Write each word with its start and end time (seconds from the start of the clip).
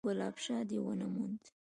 _ګلاب 0.07 0.35
شاه 0.43 0.63
دې 0.69 0.77
ونه 0.83 1.07
موند؟ 1.13 1.41